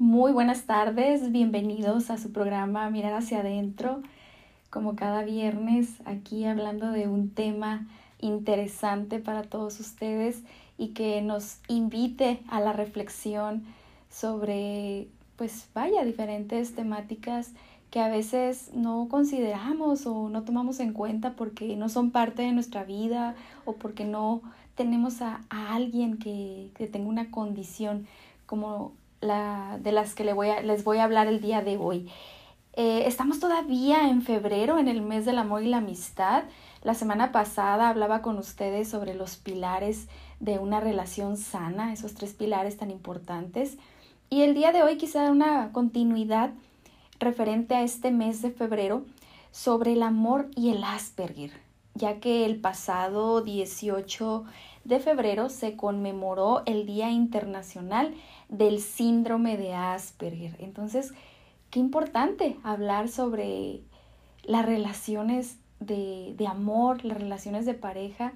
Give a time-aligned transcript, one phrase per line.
[0.00, 4.00] Muy buenas tardes, bienvenidos a su programa Mirar hacia adentro.
[4.70, 7.86] Como cada viernes, aquí hablando de un tema
[8.18, 10.42] interesante para todos ustedes
[10.78, 13.62] y que nos invite a la reflexión
[14.08, 17.52] sobre, pues vaya, diferentes temáticas
[17.90, 22.52] que a veces no consideramos o no tomamos en cuenta porque no son parte de
[22.52, 23.34] nuestra vida
[23.66, 24.40] o porque no
[24.76, 28.06] tenemos a, alguien que, que tenga una condición
[28.46, 32.08] como de las que les voy, a, les voy a hablar el día de hoy.
[32.74, 36.44] Eh, estamos todavía en febrero, en el mes del amor y la amistad.
[36.82, 40.08] La semana pasada hablaba con ustedes sobre los pilares
[40.38, 43.76] de una relación sana, esos tres pilares tan importantes.
[44.30, 46.50] Y el día de hoy quizá una continuidad
[47.18, 49.04] referente a este mes de febrero
[49.50, 51.52] sobre el amor y el Asperger,
[51.94, 54.44] ya que el pasado 18
[54.84, 58.14] de febrero se conmemoró el Día Internacional
[58.50, 60.56] del Síndrome de Asperger.
[60.58, 61.14] Entonces,
[61.70, 63.80] qué importante hablar sobre
[64.42, 68.32] las relaciones de, amor, las relaciones de pareja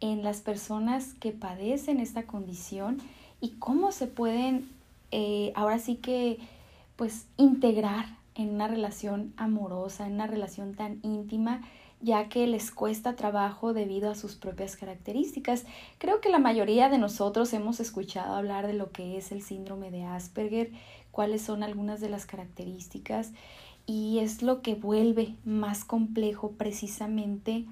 [0.00, 2.98] en las personas que padecen esta condición
[3.40, 4.68] y cómo se pueden
[5.10, 6.38] eh, ahora sí que
[6.96, 11.62] pues integrar en una relación amorosa, en una relación tan íntima
[12.02, 15.64] ya que les cuesta trabajo debido a sus propias características.
[15.98, 19.92] Creo que la mayoría de nosotros hemos escuchado hablar de lo que es el síndrome
[19.92, 20.72] de Asperger,
[21.12, 23.30] cuáles son algunas de las características
[23.86, 27.66] y es lo que vuelve más complejo precisamente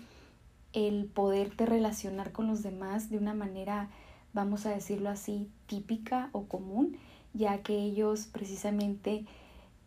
[0.73, 3.89] el poderte relacionar con los demás de una manera,
[4.33, 6.97] vamos a decirlo así, típica o común,
[7.35, 9.25] ya que ellos precisamente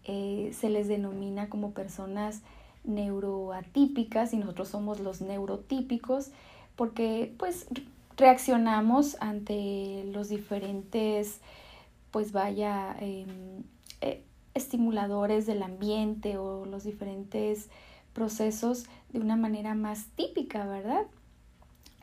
[0.04, 2.42] eh, se les denomina como personas
[2.84, 6.32] neuroatípicas y nosotros somos los neurotípicos
[6.76, 7.68] porque pues
[8.18, 11.40] reaccionamos ante los diferentes
[12.12, 13.64] pues vaya em,
[14.02, 14.24] eh,
[14.54, 17.70] estimuladores del ambiente o los diferentes
[18.14, 21.08] procesos de una manera más típica, ¿verdad?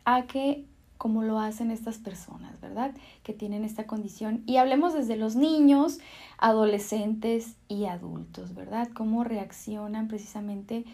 [0.04, 0.64] A que
[1.00, 2.94] como lo hacen estas personas, ¿verdad?
[3.22, 4.42] Que tienen esta condición.
[4.44, 5.98] Y hablemos desde los niños,
[6.36, 8.86] adolescentes y adultos, ¿verdad?
[8.92, 10.84] Cómo reaccionan precisamente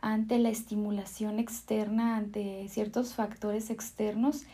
[0.00, 4.44] ante la estimulación externa, ante ciertos factores externos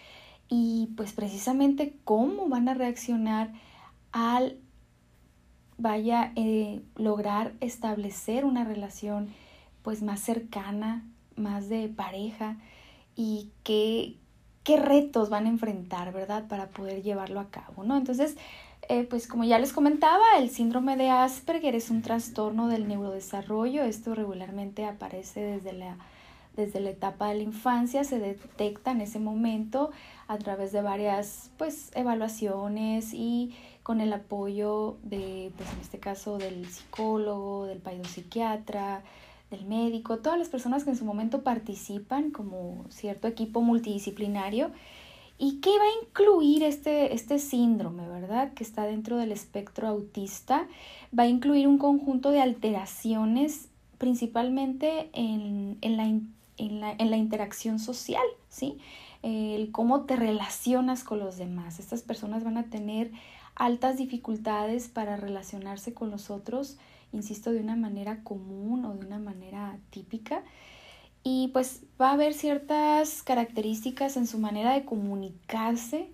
[0.48, 3.52] y pues precisamente cómo van a reaccionar
[4.10, 4.58] al
[5.76, 9.28] vaya eh, lograr establecer una relación
[9.82, 11.06] pues más cercana,
[11.36, 12.56] más de pareja
[13.14, 14.16] y qué,
[14.68, 16.46] qué retos van a enfrentar, ¿verdad?
[16.46, 17.96] Para poder llevarlo a cabo, ¿no?
[17.96, 18.36] Entonces,
[18.90, 23.82] eh, pues como ya les comentaba, el síndrome de Asperger es un trastorno del neurodesarrollo.
[23.84, 25.96] Esto regularmente aparece desde la,
[26.54, 29.90] desde la etapa de la infancia, se detecta en ese momento
[30.26, 36.36] a través de varias pues, evaluaciones y con el apoyo de, pues en este caso,
[36.36, 39.02] del psicólogo, del psiquiatra,
[39.50, 44.70] del médico, todas las personas que en su momento participan como cierto equipo multidisciplinario.
[45.38, 48.52] ¿Y qué va a incluir este, este síndrome, verdad?
[48.54, 50.66] Que está dentro del espectro autista.
[51.16, 57.16] Va a incluir un conjunto de alteraciones principalmente en, en, la, en, la, en la,
[57.16, 58.78] interacción social, ¿sí?
[59.22, 61.78] El cómo te relacionas con los demás.
[61.78, 63.12] Estas personas van a tener
[63.58, 66.78] altas dificultades para relacionarse con los otros
[67.12, 70.42] insisto, de una manera común o de una manera típica.
[71.22, 76.10] Y pues va a haber ciertas características en su manera de comunicarse,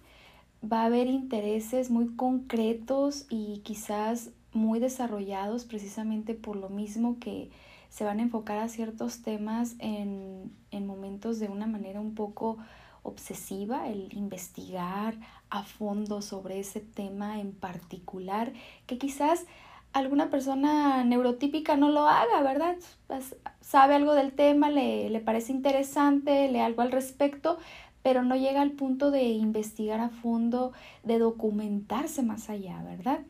[0.65, 7.51] va a haber intereses muy concretos y quizás muy desarrollados precisamente por lo mismo que
[7.91, 12.59] se van a enfocar a ciertos temas en, en momentos de una manera un poco
[13.05, 15.15] obsesiva, el investigar
[15.51, 18.53] a fondo sobre ese tema en particular,
[18.87, 19.47] que quizás
[19.93, 22.77] alguna persona neurotípica no lo haga, ¿verdad?
[23.07, 27.59] Pues, sabe algo del tema, le, le parece interesante, lee algo al respecto,
[28.03, 30.73] pero no llega al punto de investigar a fondo,
[31.05, 33.21] de documentarse más allá, ¿verdad?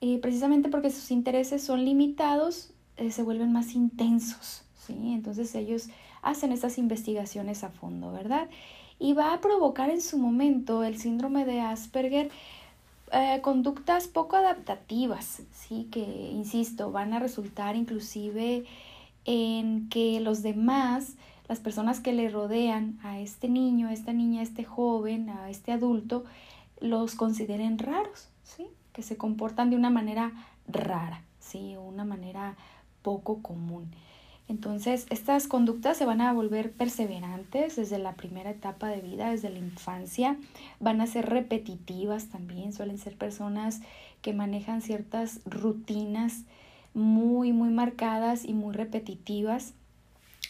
[0.00, 5.12] Y precisamente porque sus intereses son limitados, eh, se vuelven más intensos, ¿sí?
[5.12, 5.88] Entonces ellos
[6.26, 8.48] hacen estas investigaciones a fondo, ¿verdad?
[8.98, 12.30] Y va a provocar en su momento el síndrome de Asperger
[13.12, 15.86] eh, conductas poco adaptativas, ¿sí?
[15.92, 18.64] que, insisto, van a resultar inclusive
[19.24, 21.14] en que los demás,
[21.48, 25.50] las personas que le rodean a este niño, a esta niña, a este joven, a
[25.50, 26.24] este adulto,
[26.80, 28.66] los consideren raros, ¿sí?
[28.92, 30.32] que se comportan de una manera
[30.66, 31.76] rara, ¿sí?
[31.76, 32.56] una manera
[33.02, 33.88] poco común.
[34.48, 39.50] Entonces, estas conductas se van a volver perseverantes desde la primera etapa de vida, desde
[39.50, 40.36] la infancia.
[40.78, 42.72] Van a ser repetitivas también.
[42.72, 43.80] Suelen ser personas
[44.22, 46.44] que manejan ciertas rutinas
[46.94, 49.74] muy, muy marcadas y muy repetitivas.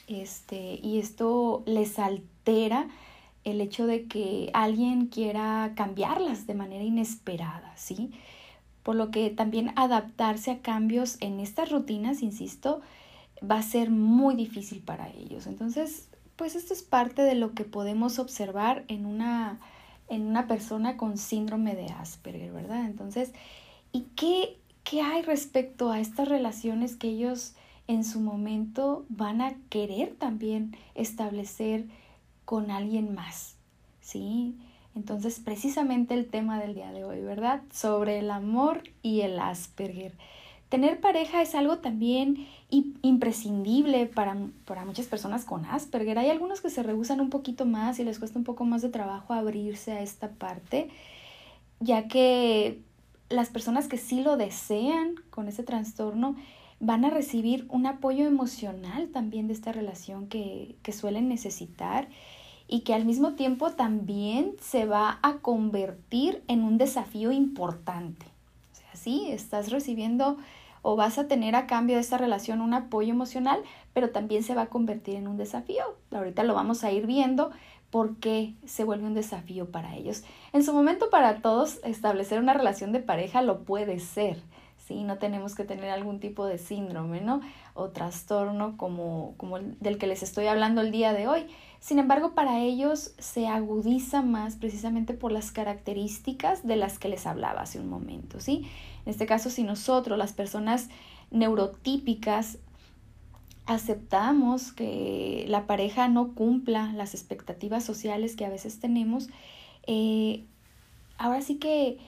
[0.09, 2.89] Este, y esto les altera
[3.45, 8.11] el hecho de que alguien quiera cambiarlas de manera inesperada, ¿sí?
[8.83, 12.83] Por lo que también adaptarse a cambios en estas rutinas, insisto,
[13.43, 15.47] va a ser muy difícil para ellos.
[15.47, 19.59] Entonces, pues esto es parte de lo que podemos observar en una,
[20.09, 22.85] en una persona con síndrome de Asperger, ¿verdad?
[22.85, 23.33] Entonces,
[23.93, 27.55] ¿y qué, qué hay respecto a estas relaciones que ellos
[27.89, 31.87] en su momento van a querer también establecer
[32.45, 33.57] con alguien más?
[34.01, 34.57] ¿Sí?
[34.95, 37.63] Entonces, precisamente el tema del día de hoy, ¿verdad?
[37.71, 40.15] Sobre el amor y el Asperger.
[40.69, 42.49] Tener pareja es algo también
[43.03, 46.19] imprescindible para, para, muchas personas con Asperger.
[46.19, 48.89] Hay algunos que se rehusan un poquito más y les cuesta un poco más de
[48.89, 50.89] trabajo abrirse a esta parte,
[51.79, 52.81] ya que
[53.29, 56.35] las personas que sí lo desean con ese trastorno
[56.81, 62.09] van a recibir un apoyo emocional también de esta relación que, que suelen necesitar
[62.69, 68.27] y que al mismo tiempo también se va a convertir en un desafío importante.
[68.73, 70.37] O sea, sí, estás recibiendo
[70.89, 73.61] o vas a tener a cambio de esta relación un apoyo emocional,
[73.93, 75.83] pero también se va a convertir en un desafío.
[76.13, 77.51] Ahorita lo vamos a ir viendo
[77.91, 80.23] por qué se vuelve un desafío para ellos.
[80.53, 84.41] En su momento para todos establecer una relación de pareja lo puede ser,
[84.77, 85.03] ¿sí?
[85.03, 87.41] No tenemos que tener algún tipo de síndrome, ¿no?
[87.75, 91.49] O trastorno como, como el del que les estoy hablando el día de hoy.
[91.81, 97.27] Sin embargo, para ellos se agudiza más precisamente por las características de las que les
[97.27, 98.69] hablaba hace un momento, ¿sí?
[99.07, 100.91] En este caso, si nosotros, las personas
[101.31, 102.59] neurotípicas,
[103.67, 109.29] aceptamos que la pareja no cumpla las expectativas sociales que a veces tenemos,
[109.87, 110.45] eh,
[111.19, 111.99] ahora sí que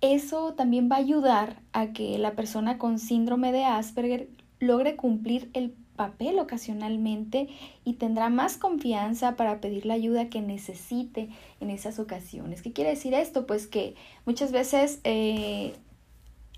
[0.00, 4.28] eso también va a ayudar a que la persona con síndrome de Asperger
[4.58, 7.48] logre cumplir el papel ocasionalmente
[7.84, 11.28] y tendrá más confianza para pedir la ayuda que necesite
[11.60, 12.62] en esas ocasiones.
[12.62, 13.46] ¿Qué quiere decir esto?
[13.46, 13.94] Pues que
[14.26, 15.74] muchas veces eh,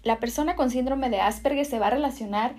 [0.06, 2.54] la persona con síndrome de Asperger se va a relacionar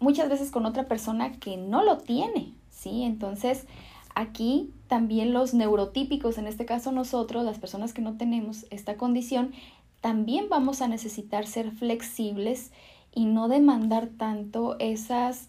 [0.00, 3.02] muchas veces con otra persona que no lo tiene, ¿sí?
[3.02, 3.66] Entonces,
[4.14, 9.52] aquí también los neurotípicos, en este caso nosotros, las personas que no tenemos esta condición,
[10.00, 12.72] también vamos a necesitar ser flexibles
[13.14, 15.48] y no demandar tanto esas,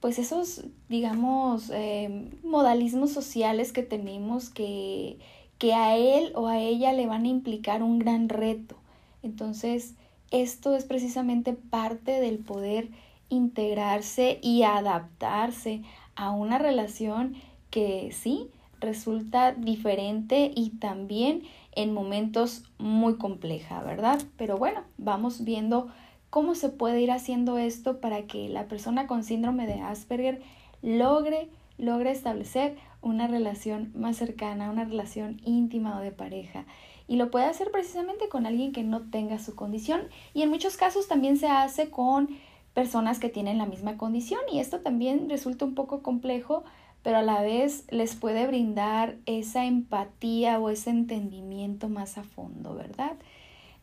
[0.00, 5.20] pues esos, digamos, eh, modalismos sociales que tenemos que,
[5.58, 8.74] que a él o a ella le van a implicar un gran reto.
[9.22, 9.94] Entonces,
[10.30, 12.88] esto es precisamente parte del poder
[13.28, 15.82] integrarse y adaptarse
[16.16, 17.34] a una relación
[17.70, 18.50] que sí
[18.80, 21.42] resulta diferente y también
[21.72, 24.20] en momentos muy compleja, ¿verdad?
[24.36, 25.88] Pero bueno, vamos viendo
[26.30, 30.42] cómo se puede ir haciendo esto para que la persona con síndrome de Asperger
[30.82, 31.48] logre
[31.80, 36.66] logre establecer una relación más cercana, una relación íntima o de pareja
[37.08, 40.02] y lo puede hacer precisamente con alguien que no tenga su condición
[40.34, 42.28] y en muchos casos también se hace con
[42.74, 46.64] personas que tienen la misma condición y esto también resulta un poco complejo
[47.02, 52.74] pero a la vez les puede brindar esa empatía o ese entendimiento más a fondo,
[52.74, 53.12] ¿verdad?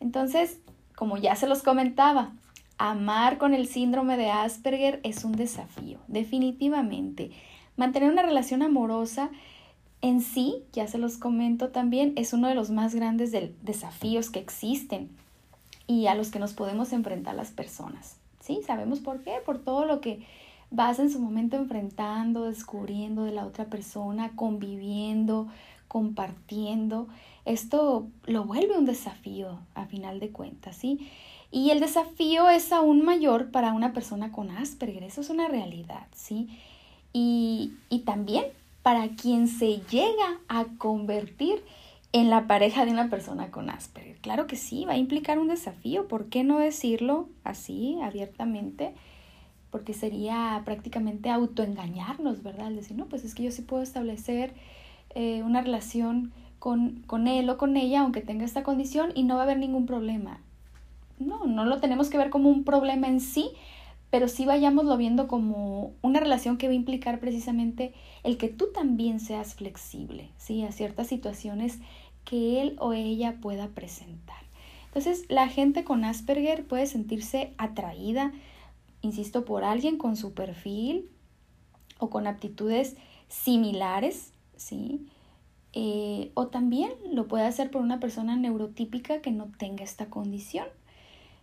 [0.00, 0.60] Entonces,
[0.94, 2.32] como ya se los comentaba,
[2.78, 7.32] amar con el síndrome de Asperger es un desafío, definitivamente.
[7.78, 9.30] Mantener una relación amorosa
[10.02, 13.32] en sí, ya se los comento también, es uno de los más grandes
[13.62, 15.08] desafíos que existen
[15.86, 18.16] y a los que nos podemos enfrentar las personas.
[18.40, 18.60] ¿Sí?
[18.66, 19.36] ¿Sabemos por qué?
[19.46, 20.26] Por todo lo que
[20.70, 25.46] vas en su momento enfrentando, descubriendo de la otra persona, conviviendo,
[25.86, 27.06] compartiendo.
[27.44, 31.08] Esto lo vuelve un desafío a final de cuentas, ¿sí?
[31.52, 36.08] Y el desafío es aún mayor para una persona con Asperger, eso es una realidad,
[36.12, 36.48] ¿sí?
[37.12, 38.44] Y, y también
[38.82, 41.62] para quien se llega a convertir
[42.12, 44.16] en la pareja de una persona con Asperger.
[44.16, 48.94] Claro que sí, va a implicar un desafío, ¿por qué no decirlo así, abiertamente?
[49.70, 52.70] Porque sería prácticamente autoengañarnos, ¿verdad?
[52.70, 54.54] decir, no, pues es que yo sí puedo establecer
[55.14, 59.34] eh, una relación con, con él o con ella, aunque tenga esta condición, y no
[59.34, 60.40] va a haber ningún problema.
[61.18, 63.50] No, no lo tenemos que ver como un problema en sí,
[64.10, 68.72] pero sí vayámoslo viendo como una relación que va a implicar precisamente el que tú
[68.72, 70.62] también seas flexible, ¿sí?
[70.64, 71.78] A ciertas situaciones
[72.24, 74.36] que él o ella pueda presentar.
[74.86, 78.32] Entonces, la gente con Asperger puede sentirse atraída,
[79.02, 81.10] insisto, por alguien con su perfil,
[81.98, 82.96] o con aptitudes
[83.28, 85.06] similares, ¿sí?
[85.74, 90.66] Eh, o también lo puede hacer por una persona neurotípica que no tenga esta condición.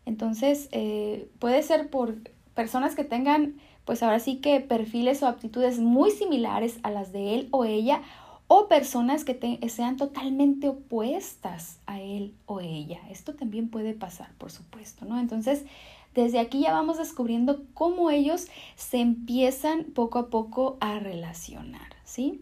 [0.05, 2.15] Entonces, eh, puede ser por
[2.55, 7.35] personas que tengan, pues ahora sí que perfiles o aptitudes muy similares a las de
[7.35, 8.01] él o ella,
[8.47, 12.99] o personas que sean totalmente opuestas a él o ella.
[13.09, 15.19] Esto también puede pasar, por supuesto, ¿no?
[15.19, 15.65] Entonces,
[16.13, 22.41] desde aquí ya vamos descubriendo cómo ellos se empiezan poco a poco a relacionar, ¿sí?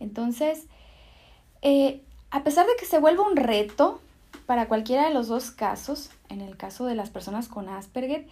[0.00, 0.66] Entonces,
[1.60, 4.00] eh, a pesar de que se vuelva un reto
[4.46, 8.26] para cualquiera de los dos casos, en el caso de las personas con Asperger,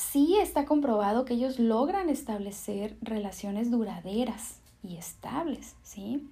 [0.00, 6.26] sí está comprobado que ellos logran establecer relaciones duraderas y estables, ¿sí?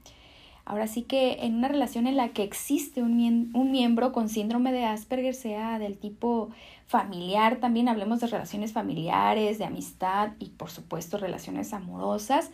[0.64, 4.70] Ahora sí que en una relación en la que existe un, un, miembro con síndrome
[4.72, 6.50] de Asperger, sea del tipo
[6.86, 12.50] familiar, también hablemos de relaciones familiares, de amistad y por supuesto relaciones amorosas,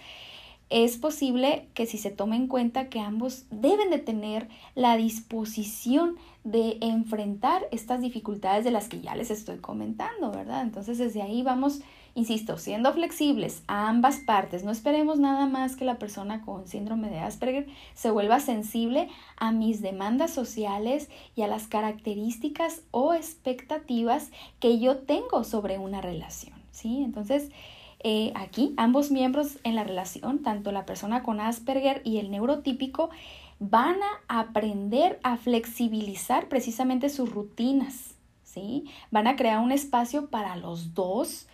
[0.74, 6.16] es posible que si se tome en cuenta que ambos deben de tener la disposición
[6.42, 10.62] de enfrentar estas dificultades de las que ya les estoy comentando, ¿verdad?
[10.62, 11.82] Entonces desde ahí vamos,
[12.16, 14.64] insisto, siendo flexibles a ambas partes.
[14.64, 19.52] No esperemos nada más que la persona con síndrome de Asperger se vuelva sensible a
[19.52, 26.56] mis demandas sociales y a las características o expectativas que yo tengo sobre una relación,
[26.72, 27.04] ¿sí?
[27.04, 27.52] Entonces,
[28.04, 33.08] eh, aquí ambos miembros en la relación, tanto la persona con Asperger y el neurotípico,
[33.60, 33.96] van
[34.28, 38.84] a aprender a flexibilizar precisamente sus rutinas, ¿sí?
[39.10, 41.46] Van a crear un espacio para los dos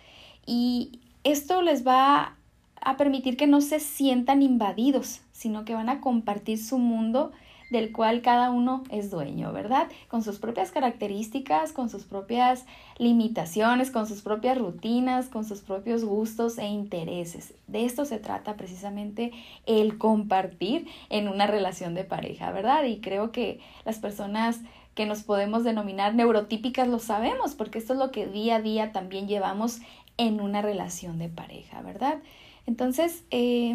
[0.45, 2.35] y esto les va
[2.81, 7.31] a permitir que no se sientan invadidos, sino que van a compartir su mundo
[7.71, 9.87] del cual cada uno es dueño, ¿verdad?
[10.09, 12.65] Con sus propias características, con sus propias
[12.97, 17.53] limitaciones, con sus propias rutinas, con sus propios gustos e intereses.
[17.67, 19.31] De esto se trata precisamente
[19.65, 22.83] el compartir en una relación de pareja, ¿verdad?
[22.83, 24.59] Y creo que las personas
[24.93, 28.91] que nos podemos denominar neurotípicas lo sabemos, porque esto es lo que día a día
[28.91, 29.79] también llevamos
[30.17, 32.19] en una relación de pareja, ¿verdad?
[32.67, 33.73] Entonces, eh,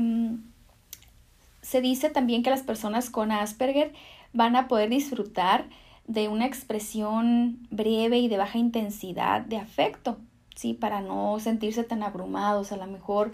[1.66, 3.92] se dice también que las personas con Asperger
[4.32, 5.68] van a poder disfrutar
[6.06, 10.16] de una expresión breve y de baja intensidad de afecto,
[10.54, 10.75] ¿sí?
[10.75, 12.70] Para no sentirse tan abrumados.
[12.70, 13.32] A lo mejor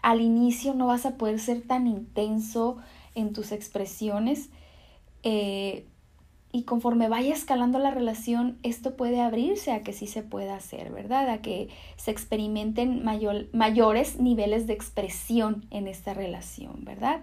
[0.00, 2.78] al inicio no vas a poder ser tan intenso
[3.14, 4.48] en tus expresiones
[5.22, 5.86] eh,
[6.52, 10.90] y conforme vaya escalando la relación, esto puede abrirse a que sí se pueda hacer,
[10.90, 11.28] ¿verdad?
[11.30, 17.22] A que se experimenten mayor, mayores niveles de expresión en esta relación, ¿verdad?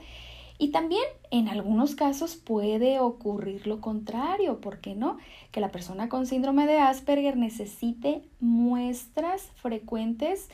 [0.59, 5.17] Y también en algunos casos puede ocurrir lo contrario, ¿por qué no?
[5.51, 10.49] Que la persona con síndrome de Asperger necesite muestras frecuentes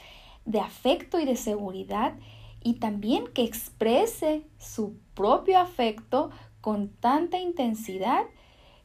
[0.45, 2.15] de afecto y de seguridad
[2.63, 8.25] y también que exprese su propio afecto con tanta intensidad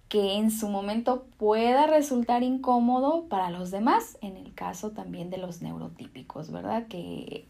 [0.09, 5.39] que en su momento pueda resultar incómodo para los demás, en el caso también de
[5.39, 6.87] los neurotípicos, ¿verdad?
[6.89, 7.47] Que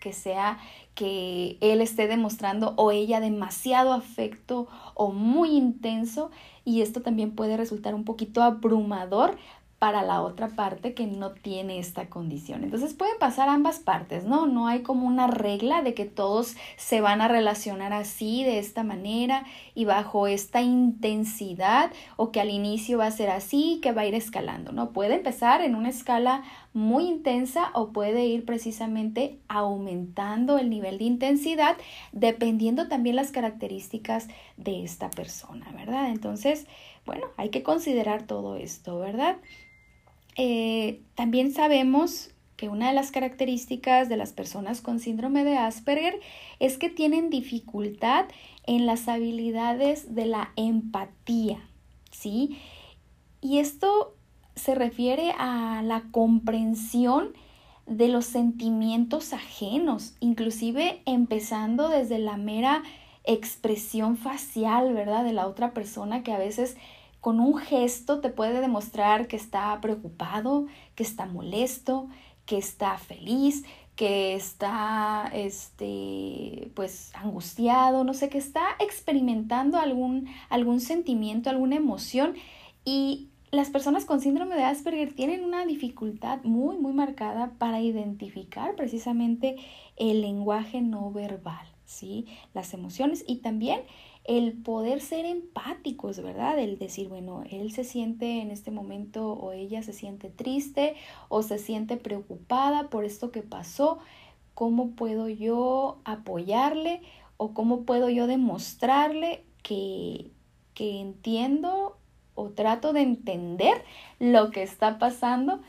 [0.00, 0.58] que sea
[0.94, 6.30] que él esté demostrando o ella demasiado afecto o muy intenso
[6.64, 9.36] y esto también puede resultar un poquito abrumador
[9.78, 12.64] para la otra parte que no tiene esta condición.
[12.64, 14.46] Entonces pueden pasar ambas partes, ¿no?
[14.46, 18.82] No hay como una regla de que todos se van a relacionar así, de esta
[18.82, 19.44] manera
[19.76, 24.06] y bajo esta intensidad o que al inicio va a ser así, que va a
[24.06, 24.90] ir escalando, ¿no?
[24.90, 26.42] Puede empezar en una escala
[26.72, 31.76] muy intensa o puede ir precisamente aumentando el nivel de intensidad
[32.10, 36.10] dependiendo también las características de esta persona, ¿verdad?
[36.10, 36.66] Entonces,
[37.06, 39.36] bueno, hay que considerar todo esto, ¿verdad?
[40.38, 46.18] Eh, también sabemos que una de las características de las personas con síndrome de Asperger
[46.60, 48.26] es que tienen dificultad
[48.64, 51.58] en las habilidades de la empatía,
[52.12, 52.56] ¿sí?
[53.40, 54.14] Y esto
[54.54, 57.32] se refiere a la comprensión
[57.86, 62.82] de los sentimientos ajenos, inclusive empezando desde la mera
[63.24, 65.24] expresión facial, ¿verdad?
[65.24, 66.76] De la otra persona que a veces
[67.28, 72.08] con un gesto te puede demostrar que está preocupado, que está molesto,
[72.46, 73.66] que está feliz,
[73.96, 82.32] que está este pues angustiado, no sé, que está experimentando algún algún sentimiento, alguna emoción
[82.86, 88.74] y las personas con síndrome de Asperger tienen una dificultad muy muy marcada para identificar
[88.74, 89.56] precisamente
[89.96, 92.24] el lenguaje no verbal, ¿sí?
[92.54, 93.82] Las emociones y también
[94.28, 96.58] el poder ser empáticos, ¿verdad?
[96.58, 100.96] El decir, bueno, él se siente en este momento o ella se siente triste
[101.30, 103.98] o se siente preocupada por esto que pasó.
[104.54, 107.00] cómo puedo yo apoyarle
[107.36, 110.32] o cómo puedo yo demostrarle que,
[110.74, 111.96] que entiendo
[112.34, 113.82] o trato de entender
[114.18, 115.60] lo que está pasando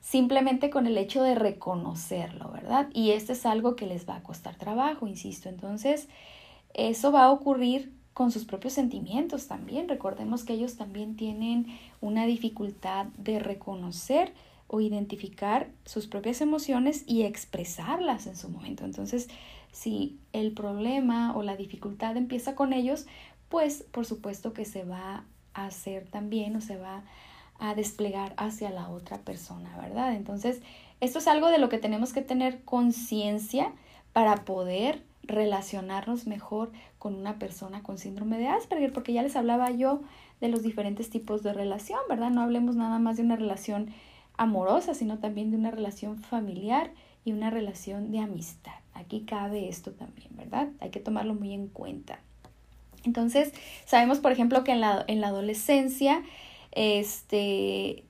[0.00, 2.88] simplemente con el hecho de reconocerlo, ¿verdad?
[2.94, 5.48] Y esto es algo que les va a costar trabajo, insisto.
[5.48, 6.08] Entonces,
[6.74, 9.88] eso va a ocurrir con sus propios sentimientos también.
[9.88, 11.66] Recordemos que ellos también tienen
[12.00, 14.34] una dificultad de reconocer
[14.66, 18.84] o identificar sus propias emociones y expresarlas en su momento.
[18.84, 19.28] Entonces,
[19.70, 23.06] si el problema o la dificultad empieza con ellos,
[23.48, 25.24] pues por supuesto que se va
[25.54, 27.04] a hacer también o se va
[27.58, 30.14] a desplegar hacia la otra persona, ¿verdad?
[30.14, 30.62] Entonces,
[31.00, 33.72] esto es algo de lo que tenemos que tener conciencia
[34.12, 39.70] para poder relacionarnos mejor con una persona con síndrome de Asperger, porque ya les hablaba
[39.70, 40.02] yo
[40.40, 42.30] de los diferentes tipos de relación, ¿verdad?
[42.30, 43.92] No hablemos nada más de una relación
[44.36, 46.90] amorosa, sino también de una relación familiar
[47.24, 48.72] y una relación de amistad.
[48.94, 50.68] Aquí cabe esto también, ¿verdad?
[50.80, 52.18] Hay que tomarlo muy en cuenta.
[53.04, 53.52] Entonces,
[53.84, 56.22] sabemos, por ejemplo, que en la, en la adolescencia,
[56.72, 58.04] este,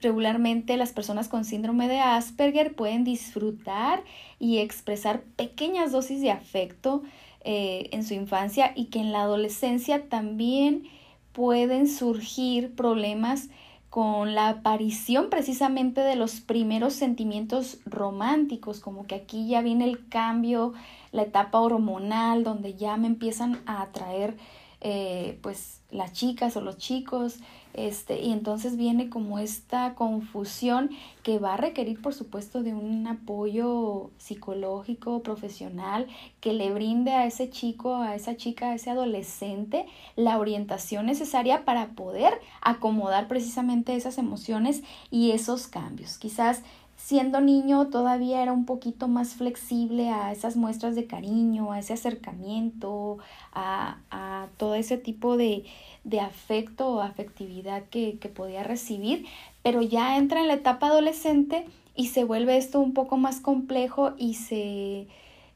[0.00, 4.02] regularmente las personas con síndrome de Asperger pueden disfrutar
[4.38, 7.02] y expresar pequeñas dosis de afecto
[7.42, 10.84] eh, en su infancia y que en la adolescencia también
[11.32, 13.48] pueden surgir problemas
[13.90, 20.08] con la aparición precisamente de los primeros sentimientos románticos, como que aquí ya viene el
[20.08, 20.74] cambio,
[21.10, 24.36] la etapa hormonal, donde ya me empiezan a atraer
[24.80, 27.38] eh, pues las chicas o los chicos,
[27.86, 30.90] este, y entonces viene como esta confusión
[31.22, 36.06] que va a requerir, por supuesto, de un apoyo psicológico, profesional,
[36.40, 41.64] que le brinde a ese chico, a esa chica, a ese adolescente la orientación necesaria
[41.64, 46.18] para poder acomodar precisamente esas emociones y esos cambios.
[46.18, 46.62] Quizás
[47.08, 51.94] siendo niño todavía era un poquito más flexible a esas muestras de cariño, a ese
[51.94, 53.16] acercamiento,
[53.54, 55.64] a, a todo ese tipo de,
[56.04, 59.24] de afecto o afectividad que, que podía recibir,
[59.62, 61.64] pero ya entra en la etapa adolescente
[61.96, 65.06] y se vuelve esto un poco más complejo y se,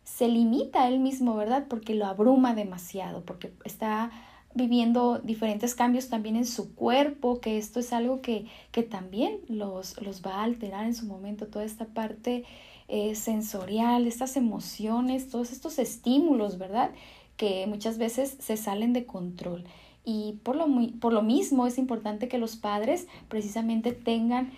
[0.04, 1.66] se limita a él mismo, ¿verdad?
[1.68, 4.10] Porque lo abruma demasiado, porque está
[4.54, 10.00] viviendo diferentes cambios también en su cuerpo, que esto es algo que, que también los,
[10.00, 12.44] los, va a alterar en su momento, toda esta parte
[12.88, 16.90] eh, sensorial, estas emociones, todos estos estímulos, ¿verdad?
[17.36, 19.64] Que muchas veces se salen de control.
[20.04, 20.66] Y por lo,
[21.00, 24.50] por lo mismo es importante que los padres precisamente tengan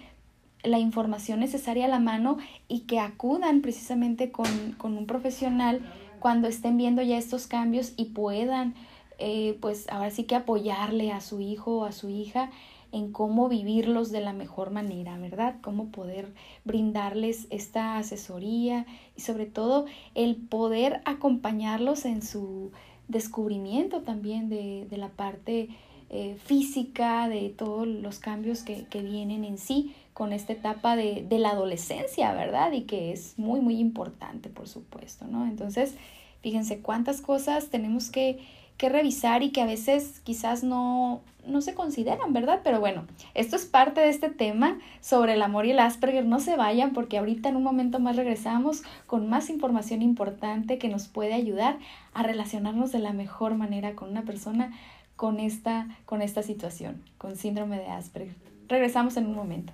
[0.62, 5.82] la información necesaria a la mano y que acudan precisamente con, con un profesional
[6.18, 8.74] cuando estén viendo ya estos cambios y puedan
[9.18, 12.50] eh, pues ahora sí que apoyarle a su hijo o a su hija
[12.94, 15.56] en cómo vivirlos de la mejor manera, ¿verdad?
[15.62, 16.32] Cómo poder
[16.64, 22.70] brindarles esta asesoría y sobre todo el poder acompañarlos en su
[23.08, 25.70] descubrimiento también de, de la parte
[26.10, 31.26] eh, física, de todos los cambios que, que, vienen en sí con esta etapa de,
[31.28, 32.70] de la adolescencia, ¿verdad?
[32.70, 35.44] Y que es muy, muy importante, por supuesto, ¿no?
[35.46, 35.96] Entonces,
[36.42, 38.38] fíjense cuántas cosas tenemos que
[38.76, 42.60] que revisar y que a veces quizás no, no se consideran, ¿verdad?
[42.64, 46.24] Pero bueno, esto es parte de este tema sobre el amor y el Asperger.
[46.26, 50.88] No se vayan porque ahorita en un momento más regresamos con más información importante que
[50.88, 51.78] nos puede ayudar
[52.12, 54.72] a relacionarnos de la mejor manera con una persona
[55.16, 58.34] con esta, con esta situación, con síndrome de Asperger.
[58.68, 59.72] Regresamos en un momento.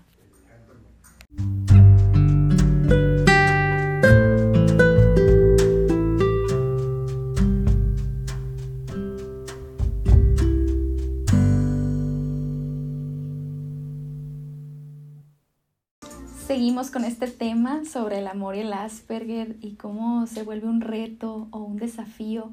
[16.51, 20.81] Seguimos con este tema sobre el amor y el Asperger y cómo se vuelve un
[20.81, 22.51] reto o un desafío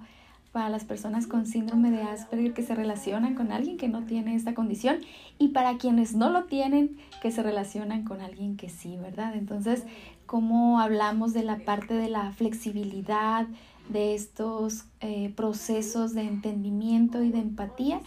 [0.51, 4.35] para las personas con síndrome de Asperger que se relacionan con alguien que no tiene
[4.35, 4.97] esta condición
[5.39, 9.35] y para quienes no lo tienen que se relacionan con alguien que sí, ¿verdad?
[9.35, 9.83] Entonces,
[10.27, 13.47] cómo hablamos de la parte de la flexibilidad,
[13.89, 17.99] de estos eh, procesos de entendimiento y de empatía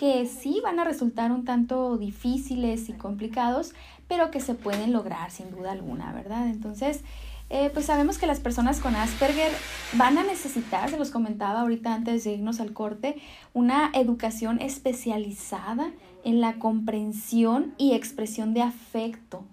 [0.00, 3.74] que sí van a resultar un tanto difíciles y complicados,
[4.10, 6.48] pero que se pueden lograr sin duda alguna, ¿verdad?
[6.48, 7.02] Entonces,
[7.48, 9.52] eh, pues sabemos que las personas con Asperger
[9.92, 13.14] van a necesitar, se los comentaba ahorita antes de irnos al corte,
[13.54, 15.92] una educación especializada
[16.24, 19.44] en la comprensión y expresión de afecto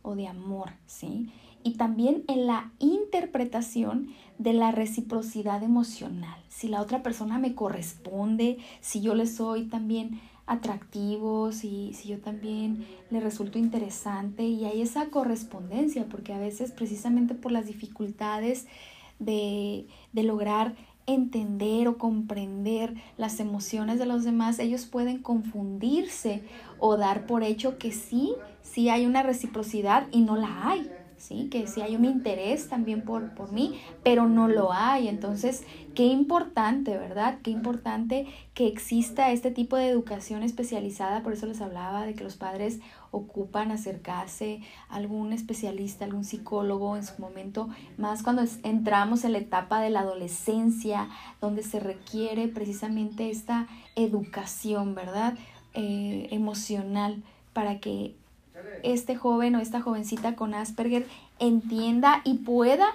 [0.00, 1.30] o de amor, ¿sí?
[1.62, 6.40] Y también en la interpretación de la reciprocidad emocional.
[6.48, 10.18] Si la otra persona me corresponde, si yo le soy también
[10.48, 16.72] atractivo, si, si yo también le resulto interesante y hay esa correspondencia, porque a veces
[16.72, 18.66] precisamente por las dificultades
[19.18, 20.74] de, de lograr
[21.06, 26.42] entender o comprender las emociones de los demás, ellos pueden confundirse
[26.78, 30.90] o dar por hecho que sí, sí hay una reciprocidad y no la hay.
[31.18, 31.48] ¿Sí?
[31.50, 35.08] Que si hay un interés también por, por mí, pero no lo hay.
[35.08, 37.38] Entonces, qué importante, ¿verdad?
[37.42, 41.22] Qué importante que exista este tipo de educación especializada.
[41.22, 46.96] Por eso les hablaba de que los padres ocupan acercarse a algún especialista, algún psicólogo
[46.96, 51.08] en su momento, más cuando entramos en la etapa de la adolescencia,
[51.40, 55.34] donde se requiere precisamente esta educación, ¿verdad?
[55.74, 58.14] Eh, emocional para que
[58.82, 61.06] este joven o esta jovencita con Asperger
[61.38, 62.88] entienda y pueda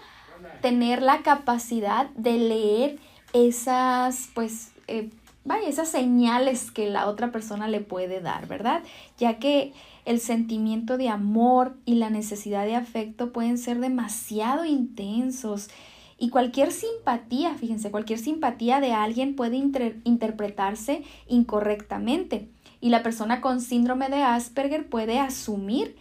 [0.62, 3.00] tener la capacidad de leer
[3.34, 5.10] esas, pues, eh,
[5.44, 8.84] vaya, esas señales que la otra persona le puede dar, ¿verdad?
[9.18, 9.74] Ya que
[10.06, 15.70] el sentimiento de amor y la necesidad de afecto pueden ser demasiado intensos
[16.18, 22.50] y cualquier simpatía, fíjense, cualquier simpatía de alguien puede interpretarse incorrectamente
[22.84, 25.96] y la persona con síndrome de Asperger puede asumir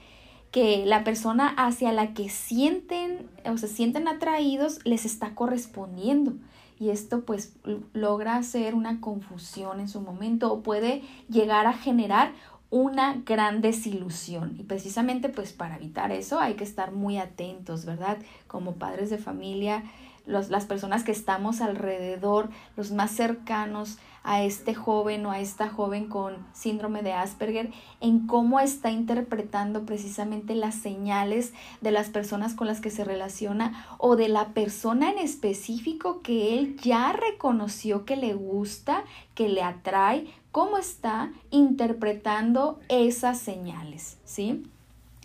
[0.50, 6.32] que la persona hacia la que sienten o se sienten atraídos les está correspondiendo.
[6.80, 7.52] Y esto pues
[7.92, 12.32] logra hacer una confusión en su momento o puede llegar a generar
[12.68, 14.56] una gran desilusión.
[14.58, 18.18] Y precisamente pues para evitar eso hay que estar muy atentos, ¿verdad?
[18.48, 19.84] Como padres de familia,
[20.26, 26.06] las personas que estamos alrededor, los más cercanos, a este joven o a esta joven
[26.06, 32.66] con síndrome de Asperger en cómo está interpretando precisamente las señales de las personas con
[32.66, 38.16] las que se relaciona o de la persona en específico que él ya reconoció que
[38.16, 39.04] le gusta,
[39.34, 44.64] que le atrae, cómo está interpretando esas señales, ¿sí?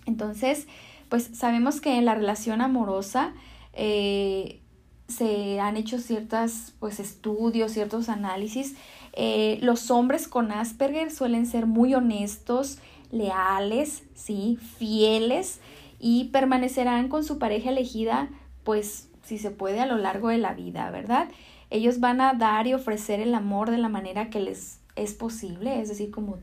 [0.06, 0.68] Entonces,
[1.10, 3.34] pues sabemos que en la relación amorosa
[3.74, 4.60] eh,
[5.08, 8.76] se han hecho ciertos pues, estudios, ciertos análisis.
[9.14, 12.80] Eh, los hombres con Asperger suelen ser muy honestos,
[13.12, 14.58] leales, ¿sí?
[14.78, 15.60] fieles
[16.00, 18.30] y permanecerán con su pareja elegida,
[18.64, 21.30] pues si se puede, a lo largo de la vida, ¿verdad?
[21.70, 25.82] Ellos van a dar y ofrecer el amor de la manera que les es posible,
[25.82, 26.38] es decir, como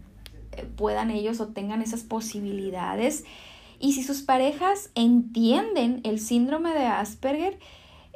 [0.52, 3.24] eh, puedan ellos o tengan esas posibilidades.
[3.78, 7.58] Y si sus parejas entienden el síndrome de Asperger,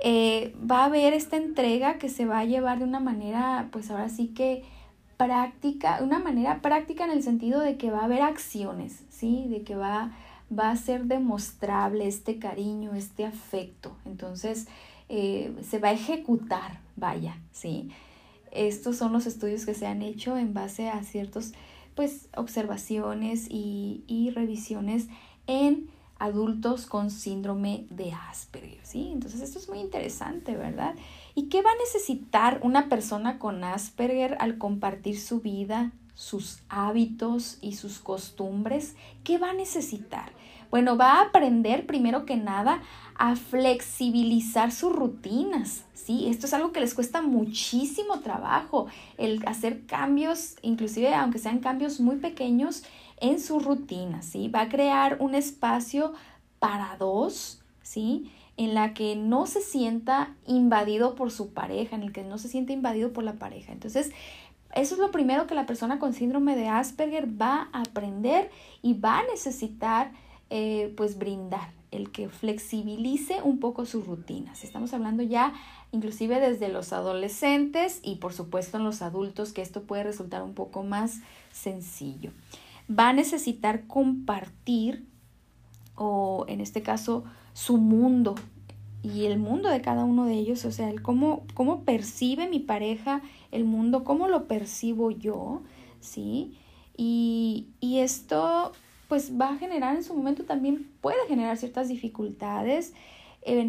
[0.03, 3.91] eh, va a haber esta entrega que se va a llevar de una manera, pues
[3.91, 4.65] ahora sí que
[5.17, 9.47] práctica, una manera práctica en el sentido de que va a haber acciones, ¿sí?
[9.49, 10.13] De que va,
[10.57, 13.97] va a ser demostrable este cariño, este afecto.
[14.05, 14.69] Entonces,
[15.09, 17.91] eh, se va a ejecutar, vaya, ¿sí?
[18.53, 21.53] Estos son los estudios que se han hecho en base a ciertos,
[21.97, 25.09] pues, observaciones y, y revisiones
[25.49, 29.11] en adultos con síndrome de Asperger, ¿sí?
[29.13, 30.95] Entonces esto es muy interesante, ¿verdad?
[31.35, 37.59] ¿Y qué va a necesitar una persona con Asperger al compartir su vida, sus hábitos
[37.61, 38.97] y sus costumbres?
[39.23, 40.33] ¿Qué va a necesitar?
[40.71, 42.83] Bueno, va a aprender primero que nada
[43.17, 46.29] a flexibilizar sus rutinas, ¿sí?
[46.29, 52.01] Esto es algo que les cuesta muchísimo trabajo, el hacer cambios, inclusive aunque sean cambios
[52.01, 52.85] muy pequeños,
[53.21, 54.49] en su rutina, ¿sí?
[54.49, 56.13] Va a crear un espacio
[56.59, 58.33] para dos, ¿sí?
[58.57, 62.49] En la que no se sienta invadido por su pareja, en el que no se
[62.49, 63.73] sienta invadido por la pareja.
[63.73, 64.11] Entonces,
[64.75, 68.51] eso es lo primero que la persona con síndrome de Asperger va a aprender
[68.83, 70.13] y va a necesitar,
[70.51, 74.63] eh, pues, brindar, el que flexibilice un poco sus rutinas.
[74.63, 75.55] Estamos hablando ya
[75.91, 80.53] inclusive desde los adolescentes y por supuesto en los adultos, que esto puede resultar un
[80.53, 82.31] poco más sencillo
[82.91, 85.07] va a necesitar compartir
[85.95, 88.35] o en este caso su mundo
[89.03, 92.59] y el mundo de cada uno de ellos, o sea, el cómo, cómo percibe mi
[92.59, 93.23] pareja
[93.53, 95.63] el mundo, cómo lo percibo yo,
[96.01, 96.57] ¿sí?
[96.97, 98.73] Y, y esto
[99.09, 102.93] pues va a generar en su momento también, puede generar ciertas dificultades,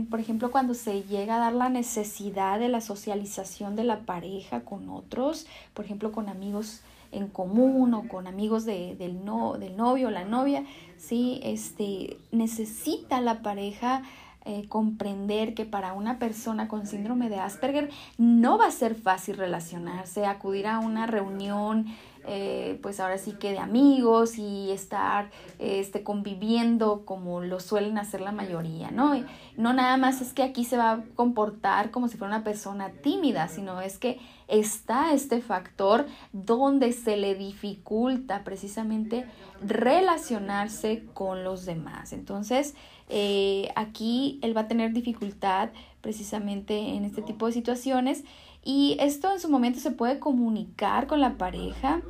[0.10, 4.62] por ejemplo, cuando se llega a dar la necesidad de la socialización de la pareja
[4.62, 9.76] con otros, por ejemplo, con amigos en común o con amigos de, del, no, del
[9.78, 10.64] novio o la novia,
[10.98, 11.40] ¿sí?
[11.44, 14.04] Este, necesita la pareja
[14.46, 19.38] eh, comprender que para una persona con síndrome de Asperger no va a ser fácil
[19.38, 21.86] relacionarse, acudir a una reunión
[22.26, 28.22] eh, pues ahora sí que de amigos y estar este, conviviendo como lo suelen hacer
[28.22, 29.14] la mayoría, ¿no?
[29.58, 32.90] no nada más es que aquí se va a comportar como si fuera una persona
[32.90, 39.26] tímida, sino es que está este factor donde se le dificulta precisamente
[39.62, 42.14] relacionarse con los demás.
[42.14, 42.76] Entonces,
[43.10, 45.70] eh, aquí él va a tener dificultad
[46.02, 48.24] precisamente en este tipo de situaciones
[48.64, 52.02] y esto en su momento se puede comunicar con la pareja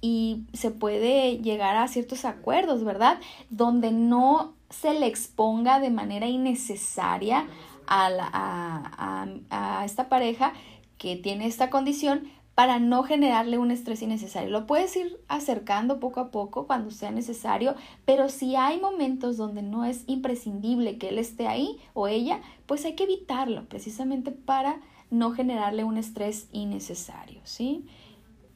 [0.00, 3.18] y se puede llegar a ciertos acuerdos, ¿verdad?
[3.50, 7.46] Donde no se le exponga de manera innecesaria
[7.86, 10.52] a, a, a, esta pareja
[10.98, 14.50] que tiene esta condición para no generarle un estrés innecesario.
[14.50, 17.74] Lo puedes ir acercando poco a poco cuando sea necesario,
[18.06, 22.84] pero si hay momentos donde no es imprescindible que él esté ahí o ella, pues
[22.84, 27.86] hay que evitarlo precisamente para no generarle un estrés innecesario, ¿sí?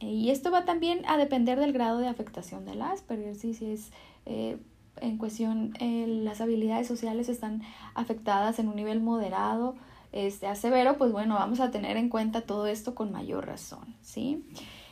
[0.01, 3.55] Y esto va también a depender del grado de afectación del Asperger, ¿sí?
[3.55, 3.91] Si es
[4.27, 4.57] eh,
[5.01, 7.63] en cuestión, eh, las habilidades sociales están
[7.95, 9.77] afectadas en un nivel moderado,
[10.13, 13.95] este, a severo, pues bueno, vamos a tener en cuenta todo esto con mayor razón,
[14.03, 14.45] ¿sí?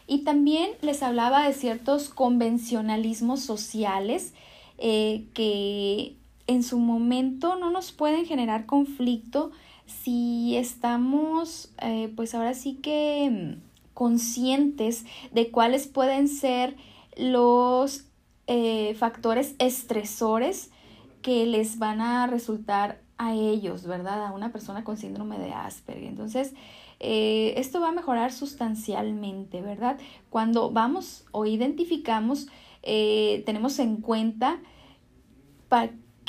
[0.06, 4.32] Y también les hablaba de ciertos convencionalismos sociales
[4.78, 6.16] eh, que
[6.46, 9.50] en su momento no nos pueden generar conflicto
[9.88, 16.76] si estamos, eh, pues ahora sí que mm, conscientes de cuáles pueden ser
[17.16, 18.04] los
[18.46, 20.70] eh, factores estresores
[21.22, 24.26] que les van a resultar a ellos, ¿verdad?
[24.26, 26.04] A una persona con síndrome de Asperger.
[26.04, 26.54] Entonces,
[27.00, 29.98] eh, esto va a mejorar sustancialmente, ¿verdad?
[30.30, 32.46] Cuando vamos o identificamos,
[32.80, 34.60] tenemos en cuenta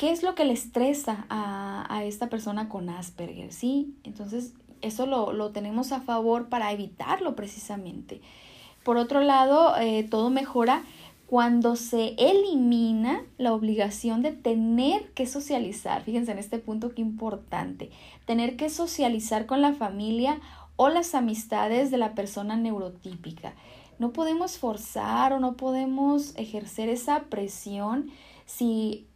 [0.00, 3.94] qué es lo que le estresa a, a, esta persona con Asperger, ¿sí?
[4.02, 8.22] Entonces, eso lo, lo, tenemos a favor para evitarlo precisamente.
[8.82, 10.84] Por otro lado, eh, todo mejora
[11.26, 17.90] cuando se elimina la obligación de tener que socializar, fíjense en este punto que importante,
[18.24, 20.40] tener que socializar con la familia
[20.76, 23.52] o las amistades de la persona neurotípica.
[23.98, 28.08] No podemos forzar o no podemos ejercer esa presión
[28.46, 29.06] si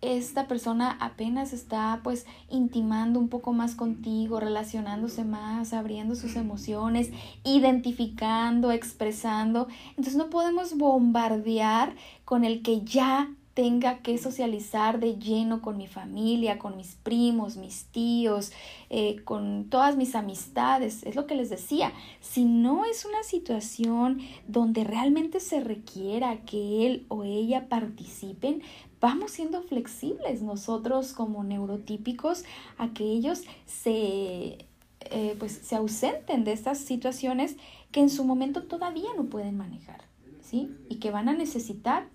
[0.00, 7.10] esta persona apenas está pues intimando un poco más contigo, relacionándose más, abriendo sus emociones,
[7.44, 9.66] identificando, expresando.
[9.90, 15.88] Entonces no podemos bombardear con el que ya tenga que socializar de lleno con mi
[15.88, 18.52] familia, con mis primos, mis tíos,
[18.88, 21.02] eh, con todas mis amistades.
[21.02, 21.92] Es lo que les decía.
[22.20, 28.62] Si no es una situación donde realmente se requiera que él o ella participen,
[29.00, 32.44] vamos siendo flexibles nosotros como neurotípicos
[32.78, 34.66] a que ellos se,
[35.00, 37.56] eh, pues, se ausenten de estas situaciones
[37.92, 40.02] que en su momento todavía no pueden manejar,
[40.42, 40.70] ¿sí?
[40.88, 42.08] Y que van a necesitar,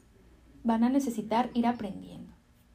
[0.63, 2.33] van a necesitar ir aprendiendo,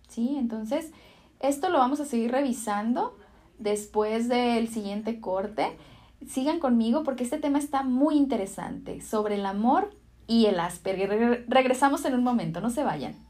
[0.08, 0.36] ¿sí?
[0.38, 0.92] Entonces,
[1.40, 3.16] esto lo vamos a seguir revisando
[3.58, 5.76] después del siguiente corte.
[6.26, 9.94] Sigan conmigo porque este tema está muy interesante sobre el amor
[10.26, 11.44] y el Asperger.
[11.48, 13.27] Regresamos en un momento, no se vayan.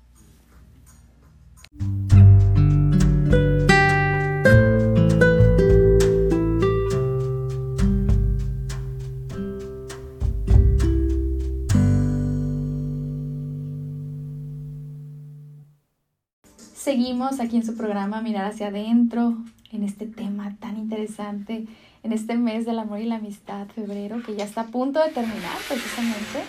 [17.08, 19.34] Seguimos aquí en su programa Mirar hacia adentro,
[19.72, 21.66] en este tema tan interesante,
[22.02, 25.08] en este mes del amor y la amistad, febrero, que ya está a punto de
[25.08, 26.44] terminar precisamente.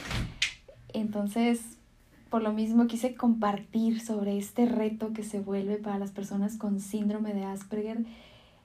[0.92, 1.62] Entonces,
[2.30, 6.82] por lo mismo quise compartir sobre este reto que se vuelve para las personas con
[6.82, 8.04] síndrome de Asperger,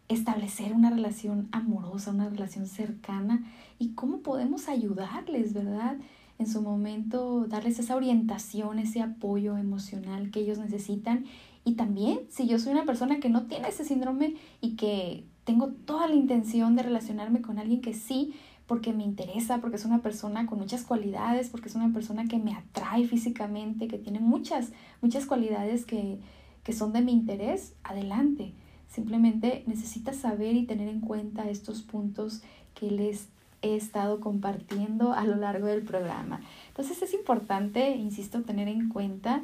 [0.08, 3.44] establecer una relación amorosa, una relación cercana
[3.78, 5.98] y cómo podemos ayudarles, ¿verdad?
[6.40, 11.26] En su momento, darles esa orientación, ese apoyo emocional que ellos necesitan
[11.64, 15.68] y también, si yo soy una persona que no tiene ese síndrome y que tengo
[15.68, 18.34] toda la intención de relacionarme con alguien que sí,
[18.66, 22.38] porque me interesa, porque es una persona con muchas cualidades, porque es una persona que
[22.38, 26.18] me atrae físicamente, que tiene muchas, muchas cualidades que,
[26.62, 28.52] que son de mi interés, adelante.
[28.88, 32.42] Simplemente necesitas saber y tener en cuenta estos puntos
[32.74, 33.28] que les
[33.60, 36.40] he estado compartiendo a lo largo del programa.
[36.68, 39.42] Entonces es importante, insisto, tener en cuenta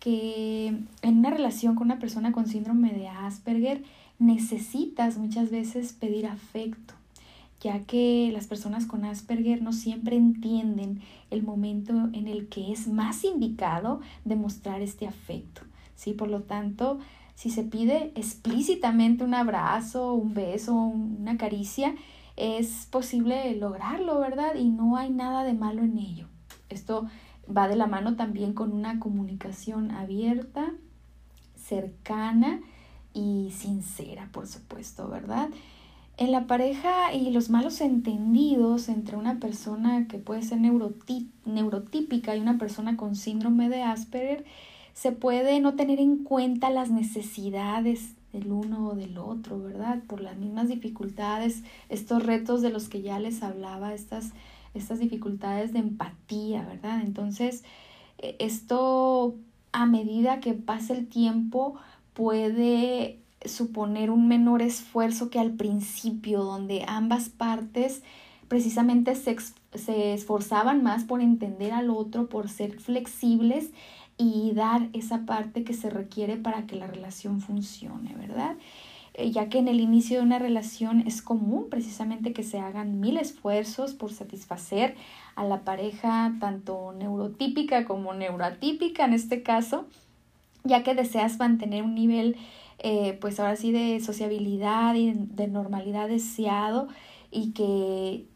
[0.00, 0.66] que
[1.02, 3.82] en una relación con una persona con síndrome de Asperger
[4.18, 6.94] necesitas muchas veces pedir afecto,
[7.60, 12.88] ya que las personas con Asperger no siempre entienden el momento en el que es
[12.88, 15.62] más indicado demostrar este afecto.
[15.96, 16.12] ¿sí?
[16.12, 16.98] Por lo tanto,
[17.34, 21.94] si se pide explícitamente un abrazo, un beso, una caricia,
[22.36, 24.56] es posible lograrlo, ¿verdad?
[24.56, 26.26] Y no hay nada de malo en ello.
[26.68, 27.06] esto
[27.54, 30.72] va de la mano también con una comunicación abierta,
[31.56, 32.60] cercana
[33.12, 35.48] y sincera, por supuesto, ¿verdad?
[36.16, 42.40] En la pareja y los malos entendidos entre una persona que puede ser neurotípica y
[42.40, 44.44] una persona con síndrome de Asperger,
[44.92, 50.02] se puede no tener en cuenta las necesidades del uno o del otro, ¿verdad?
[50.06, 54.32] Por las mismas dificultades, estos retos de los que ya les hablaba, estas,
[54.74, 57.00] estas dificultades de empatía, ¿verdad?
[57.02, 57.64] Entonces,
[58.18, 59.36] e, esto
[59.72, 61.76] a medida que pasa el tiempo
[62.12, 68.02] puede suponer un menor esfuerzo que al principio, donde ambas partes
[68.48, 69.36] precisamente se,
[69.74, 73.70] se esforzaban más por entender al otro, por ser flexibles
[74.16, 78.56] y dar esa parte que se requiere para que la relación funcione, ¿verdad?
[79.16, 82.98] Eh, ya que en el inicio de una relación es común precisamente que se hagan
[82.98, 84.96] mil esfuerzos por satisfacer
[85.36, 89.86] a la pareja, tanto neurotípica como neuroatípica en este caso,
[90.64, 92.36] ya que deseas mantener un nivel,
[92.80, 96.88] eh, pues ahora sí, de sociabilidad y de normalidad deseado
[97.30, 98.26] y que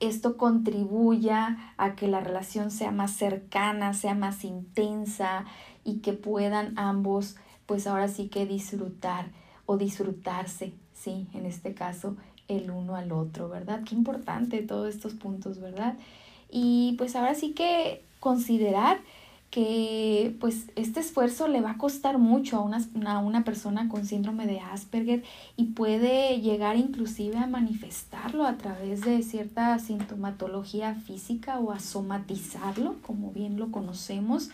[0.00, 5.44] esto contribuya a que la relación sea más cercana, sea más intensa
[5.84, 9.26] y que puedan ambos, pues ahora sí que disfrutar
[9.66, 12.16] o disfrutarse, sí, en este caso,
[12.48, 13.82] el uno al otro, ¿verdad?
[13.84, 15.96] Qué importante todos estos puntos, ¿verdad?
[16.50, 18.98] Y pues ahora sí que considerar
[19.54, 24.04] que pues este esfuerzo le va a costar mucho a una, a una, persona con
[24.04, 25.22] síndrome de Asperger
[25.56, 32.96] y puede llegar inclusive a manifestarlo a través de cierta sintomatología física o a somatizarlo,
[33.02, 34.50] como bien lo conocemos,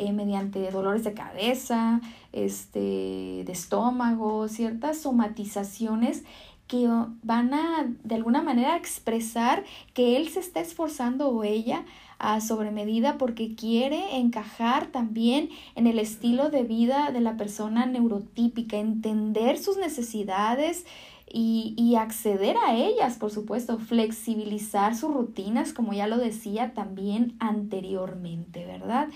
[0.00, 2.00] eh, mediante dolores de cabeza,
[2.32, 6.24] este, de estómago, ciertas somatizaciones
[6.70, 6.88] que
[7.22, 11.84] van a de alguna manera expresar que él se está esforzando o ella
[12.20, 18.76] a sobremedida porque quiere encajar también en el estilo de vida de la persona neurotípica,
[18.76, 20.86] entender sus necesidades
[21.32, 27.36] y, y, acceder a ellas, por supuesto, flexibilizar sus rutinas, como ya lo decía también
[27.38, 29.08] anteriormente, ¿verdad?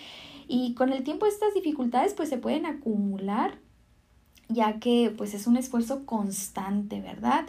[0.48, 3.58] Y con el tiempo estas dificultades pues se pueden acumular,
[4.48, 7.46] ya que pues es un esfuerzo constante, ¿verdad?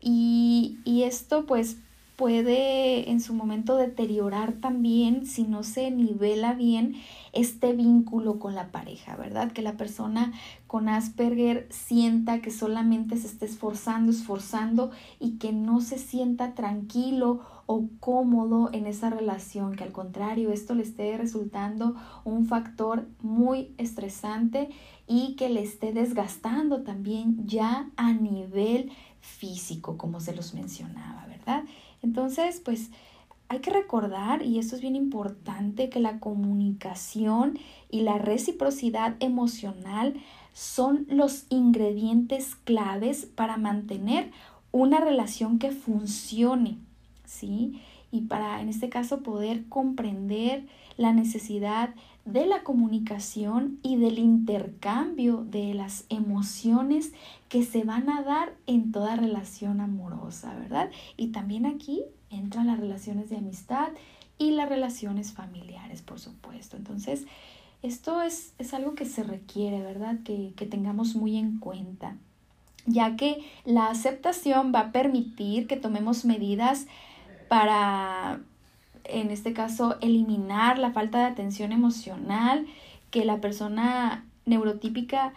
[0.00, 1.78] Y, y esto pues
[2.16, 6.96] puede en su momento deteriorar también si no se nivela bien
[7.32, 9.52] este vínculo con la pareja, ¿verdad?
[9.52, 10.32] Que la persona
[10.66, 17.40] con Asperger sienta que solamente se esté esforzando, esforzando y que no se sienta tranquilo
[17.66, 23.74] o cómodo en esa relación, que al contrario esto le esté resultando un factor muy
[23.76, 24.70] estresante
[25.06, 31.64] y que le esté desgastando también ya a nivel físico, como se los mencionaba, ¿verdad?
[32.02, 32.90] Entonces, pues
[33.48, 37.58] hay que recordar, y esto es bien importante, que la comunicación
[37.90, 40.14] y la reciprocidad emocional
[40.52, 44.32] son los ingredientes claves para mantener
[44.72, 46.78] una relación que funcione,
[47.36, 47.80] ¿sí?
[48.10, 51.94] Y para, en este caso, poder comprender la necesidad
[52.24, 57.12] de la comunicación y del intercambio de las emociones
[57.48, 60.90] que se van a dar en toda relación amorosa, ¿verdad?
[61.16, 63.88] Y también aquí entran las relaciones de amistad
[64.38, 66.76] y las relaciones familiares, por supuesto.
[66.76, 67.26] Entonces,
[67.82, 70.18] esto es, es algo que se requiere, ¿verdad?
[70.24, 72.16] Que, que tengamos muy en cuenta,
[72.86, 76.86] ya que la aceptación va a permitir que tomemos medidas
[77.48, 78.40] para,
[79.04, 82.66] en este caso, eliminar la falta de atención emocional
[83.10, 85.32] que la persona neurotípica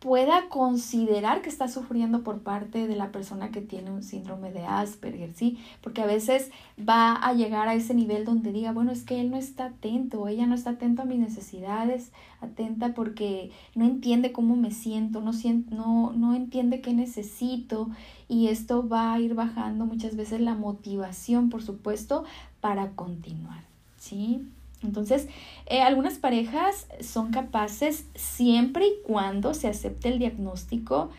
[0.00, 4.64] pueda considerar que está sufriendo por parte de la persona que tiene un síndrome de
[4.64, 5.58] Asperger, ¿sí?
[5.82, 9.30] Porque a veces va a llegar a ese nivel donde diga, bueno, es que él
[9.30, 14.56] no está atento, ella no está atento a mis necesidades, atenta porque no entiende cómo
[14.56, 15.32] me siento, no,
[15.68, 17.90] no, no entiende qué necesito
[18.26, 22.24] y esto va a ir bajando muchas veces la motivación, por supuesto,
[22.62, 23.64] para continuar,
[23.98, 24.48] ¿sí?
[24.82, 25.28] Entonces,
[25.66, 31.10] eh, algunas parejas son capaces, siempre y cuando se acepte el diagnóstico,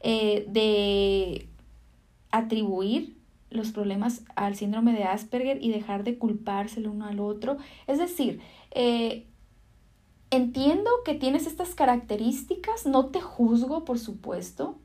[0.00, 1.48] eh, de
[2.30, 3.16] atribuir
[3.50, 7.58] los problemas al síndrome de Asperger y dejar de culparse el uno al otro.
[7.86, 9.26] Es decir, eh,
[10.30, 14.78] entiendo que tienes estas características, no te juzgo, por supuesto,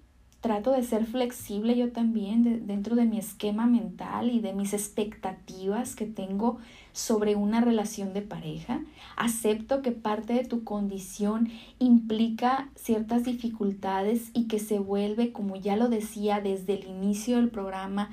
[0.46, 5.96] trato de ser flexible yo también dentro de mi esquema mental y de mis expectativas
[5.96, 6.60] que tengo
[6.94, 8.82] sobre una relación de pareja.
[9.18, 15.76] Acepto que parte de tu condición implica ciertas dificultades y que se vuelve, como ya
[15.78, 18.12] lo decía desde el inicio del programa,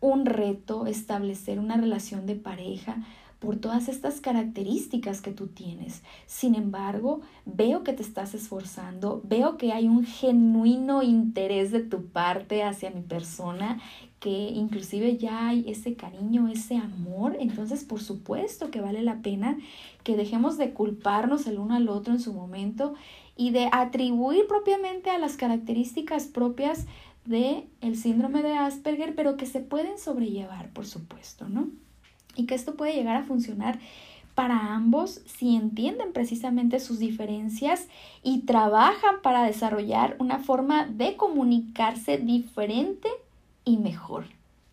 [0.00, 3.04] un reto establecer una relación de pareja
[3.44, 6.02] por todas estas características que tú tienes.
[6.26, 12.06] Sin embargo, veo que te estás esforzando, veo que hay un genuino interés de tu
[12.06, 13.80] parte hacia mi persona,
[14.18, 17.36] que inclusive ya hay ese cariño, ese amor.
[17.38, 19.58] Entonces, por supuesto que vale la pena
[20.02, 22.94] que dejemos de culparnos el uno al otro en su momento
[23.36, 26.86] y de atribuir propiamente a las características propias
[27.26, 31.68] de síndrome de Asperger, pero que se pueden sobrellevar, por supuesto, ¿no?
[32.36, 33.78] Y que esto puede llegar a funcionar
[34.34, 37.86] para ambos si entienden precisamente sus diferencias
[38.22, 43.08] y trabajan para desarrollar una forma de comunicarse diferente
[43.64, 44.24] y mejor.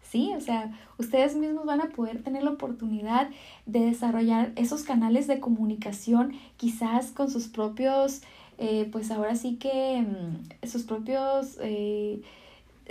[0.03, 0.33] ¿Sí?
[0.35, 3.29] O sea, ustedes mismos van a poder tener la oportunidad
[3.65, 8.21] de desarrollar esos canales de comunicación quizás con sus propios,
[8.57, 12.21] eh, pues ahora sí que mm, sus propios, eh,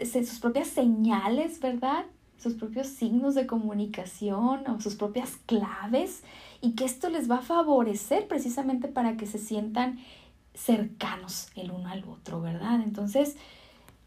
[0.02, 2.06] sus propias señales, ¿verdad?
[2.40, 6.22] Sus propios signos de comunicación o sus propias claves
[6.60, 9.98] y que esto les va a favorecer precisamente para que se sientan
[10.54, 12.80] cercanos el uno al otro, ¿verdad?
[12.82, 13.36] Entonces,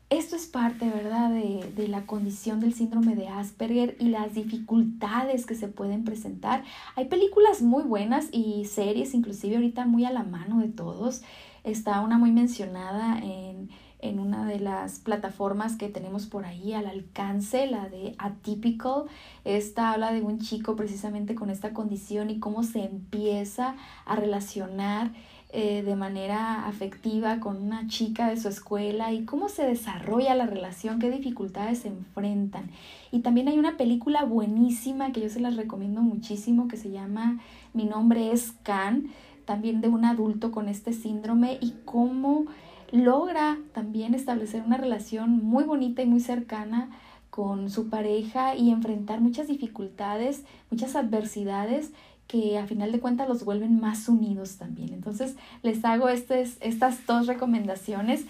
[0.09, 5.45] esto es parte, ¿verdad?, de, de, la condición del síndrome de Asperger y las dificultades
[5.45, 6.63] que se pueden presentar.
[6.95, 11.21] Hay películas muy buenas y series, inclusive ahorita muy a la mano de todos.
[11.63, 13.69] Está una muy mencionada en
[14.04, 19.06] en una de las plataformas que tenemos por ahí al alcance, la de Atypical.
[19.45, 23.76] Esta habla de un chico precisamente con esta condición y cómo se empieza
[24.06, 25.12] a relacionar
[25.56, 30.47] eh, de manera afectiva con una chica de su escuela y cómo se desarrolla la
[30.47, 32.72] relación, qué dificultades se enfrentan.
[33.12, 37.39] Y también hay una película buenísima que yo se las recomiendo muchísimo que se llama
[37.72, 39.12] Mi nombre es Can,
[39.45, 42.47] también de un adulto con este síndrome y cómo
[42.94, 46.91] logra también establecer una relación muy bonita y muy cercana
[47.32, 51.89] con su pareja y enfrentar muchas dificultades, muchas adversidades
[52.28, 54.94] que a final de cuentas los vuelven más unidos también.
[54.94, 58.26] Entonces les hago estas dos recomendaciones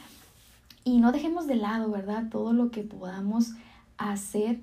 [0.86, 2.30] y no dejemos de lado, ¿verdad?
[2.32, 3.52] Todo lo que podamos
[3.98, 4.60] hacer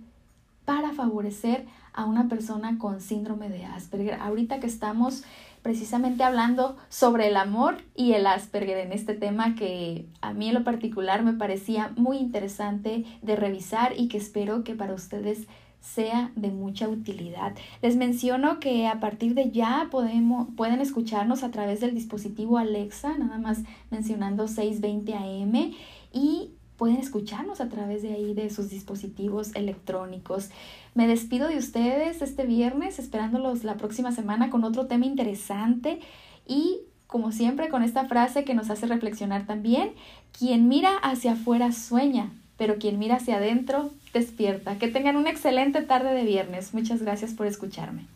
[0.64, 4.14] para favorecer a una persona con síndrome de Asperger.
[4.14, 5.24] Ahorita que estamos
[5.62, 10.54] precisamente hablando sobre el amor y el Asperger en este tema que a mí en
[10.54, 15.46] lo particular me parecía muy interesante de revisar y que espero que para ustedes
[15.80, 17.54] sea de mucha utilidad.
[17.82, 23.16] Les menciono que a partir de ya podemos, pueden escucharnos a través del dispositivo Alexa,
[23.16, 25.72] nada más mencionando 620 AM
[26.12, 26.50] y
[26.80, 30.48] pueden escucharnos a través de ahí de sus dispositivos electrónicos.
[30.94, 36.00] Me despido de ustedes este viernes, esperándolos la próxima semana con otro tema interesante
[36.48, 39.92] y como siempre con esta frase que nos hace reflexionar también,
[40.32, 44.78] quien mira hacia afuera sueña, pero quien mira hacia adentro despierta.
[44.78, 46.72] Que tengan una excelente tarde de viernes.
[46.72, 48.06] Muchas gracias por escucharme.